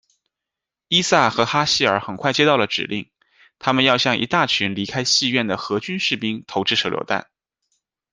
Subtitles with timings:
[0.87, 3.07] 伊萨和哈希尔很快接到了指令，
[3.59, 7.29] 他们要向一大群离开戏院的荷军士兵投掷手榴弹。